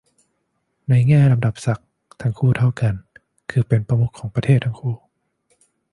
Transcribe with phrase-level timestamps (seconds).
[0.89, 1.87] ในแง่ลำดับศักดิ์
[2.21, 2.93] ทั้งคู่เท่ากัน
[3.51, 4.95] คือเป็นประมุขของประเทศทั้งคู่